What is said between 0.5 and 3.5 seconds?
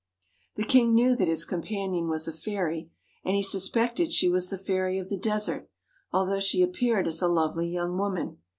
The king knew that his companion was a fairy, and he